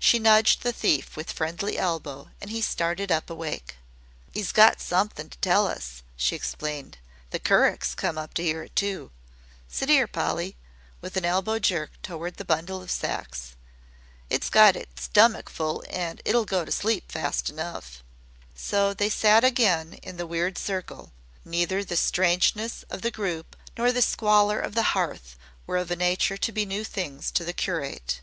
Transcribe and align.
She 0.00 0.18
nudged 0.18 0.62
the 0.62 0.72
thief 0.72 1.16
with 1.16 1.30
friendly 1.30 1.78
elbow 1.78 2.30
and 2.40 2.50
he 2.50 2.60
started 2.60 3.12
up 3.12 3.30
awake. 3.30 3.76
"'E's 4.34 4.50
got 4.50 4.80
somethin' 4.80 5.30
to 5.30 5.38
tell 5.38 5.68
us," 5.68 6.02
she 6.16 6.34
explained. 6.34 6.98
"The 7.30 7.38
curick's 7.38 7.94
come 7.94 8.18
up 8.18 8.34
to 8.34 8.42
'ear 8.42 8.64
it, 8.64 8.74
too. 8.74 9.12
Sit 9.68 9.88
'ere, 9.88 10.08
Polly," 10.08 10.56
with 11.00 11.16
elbow 11.24 11.60
jerk 11.60 11.92
toward 12.02 12.38
the 12.38 12.44
bundle 12.44 12.82
of 12.82 12.90
sacks. 12.90 13.54
"It's 14.28 14.50
got 14.50 14.74
its 14.74 15.02
stummick 15.06 15.48
full 15.48 15.84
an' 15.88 16.18
it'll 16.24 16.44
go 16.44 16.64
to 16.64 16.72
sleep 16.72 17.12
fast 17.12 17.48
enough." 17.48 18.02
So 18.56 18.92
they 18.92 19.08
sat 19.08 19.44
again 19.44 20.00
in 20.02 20.16
the 20.16 20.26
weird 20.26 20.58
circle. 20.58 21.12
Neither 21.44 21.84
the 21.84 21.96
strangeness 21.96 22.82
of 22.90 23.02
the 23.02 23.12
group 23.12 23.54
nor 23.76 23.92
the 23.92 24.02
squalor 24.02 24.58
of 24.58 24.74
the 24.74 24.82
hearth 24.98 25.36
were 25.68 25.76
of 25.76 25.92
a 25.92 25.94
nature 25.94 26.36
to 26.36 26.50
be 26.50 26.66
new 26.66 26.82
things 26.82 27.30
to 27.30 27.44
the 27.44 27.52
curate. 27.52 28.22